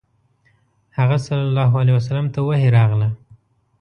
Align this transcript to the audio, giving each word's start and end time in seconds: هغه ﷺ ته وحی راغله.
هغه 0.97 1.17
ﷺ 1.27 2.25
ته 2.33 2.39
وحی 2.47 2.69
راغله. 2.77 3.09